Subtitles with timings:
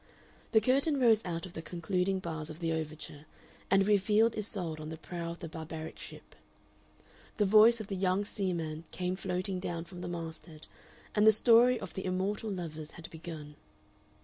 [0.51, 3.27] The curtain rose out of the concluding bars of the overture
[3.69, 6.33] and revealed Isolde on the prow of the barbaric ship.
[7.37, 10.65] The voice of the young seaman came floating down from the masthead,
[11.13, 13.57] and the story of the immortal lovers had begun.